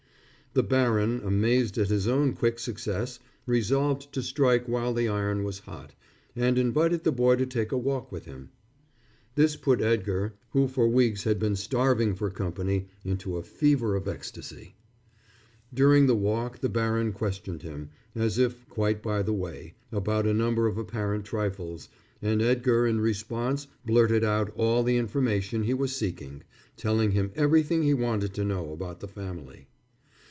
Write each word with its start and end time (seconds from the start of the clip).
The 0.53 0.63
baron, 0.63 1.21
amazed 1.23 1.77
at 1.77 1.87
his 1.87 2.09
own 2.09 2.33
quick 2.33 2.59
success, 2.59 3.19
resolved 3.45 4.11
to 4.11 4.21
strike 4.21 4.67
while 4.67 4.93
the 4.93 5.07
iron 5.07 5.45
was 5.45 5.59
hot, 5.59 5.95
and 6.35 6.57
invited 6.57 7.05
the 7.05 7.11
boy 7.13 7.37
to 7.37 7.45
take 7.45 7.71
a 7.71 7.77
walk 7.77 8.11
with 8.11 8.25
him. 8.25 8.49
This 9.35 9.55
put 9.55 9.79
Edgar, 9.81 10.33
who 10.49 10.67
for 10.67 10.89
weeks 10.89 11.23
had 11.23 11.39
been 11.39 11.55
starving 11.55 12.15
for 12.15 12.29
company, 12.29 12.89
into 13.05 13.37
a 13.37 13.43
fever 13.43 13.95
of 13.95 14.09
ecstasy. 14.09 14.75
During 15.73 16.05
the 16.07 16.17
walk 16.17 16.59
the 16.59 16.67
baron 16.67 17.13
questioned 17.13 17.61
him, 17.61 17.91
as 18.13 18.37
if 18.37 18.67
quite 18.67 19.01
by 19.01 19.23
the 19.23 19.31
way, 19.31 19.75
about 19.89 20.27
a 20.27 20.33
number 20.33 20.67
of 20.67 20.77
apparent 20.77 21.23
trifles, 21.23 21.87
and 22.21 22.41
Edgar 22.41 22.85
in 22.85 22.99
response 22.99 23.67
blurted 23.85 24.25
out 24.25 24.51
all 24.57 24.83
the 24.83 24.97
information 24.97 25.63
he 25.63 25.73
was 25.73 25.95
seeking, 25.95 26.43
telling 26.75 27.11
him 27.11 27.31
everything 27.37 27.83
he 27.83 27.93
wanted 27.93 28.33
to 28.33 28.43
know 28.43 28.73
about 28.73 28.99
the 28.99 29.07
family. 29.07 29.67